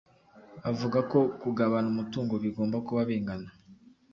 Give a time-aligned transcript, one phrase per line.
[0.63, 3.49] bavuga ko kugabana umutungo bigomba kuba bingana